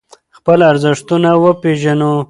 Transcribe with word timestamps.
خپل 0.37 0.59
ارزښتونه 0.71 1.29
وپیژنو. 1.43 2.11